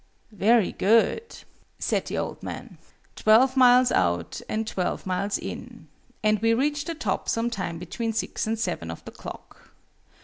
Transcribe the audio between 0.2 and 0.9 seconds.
"Very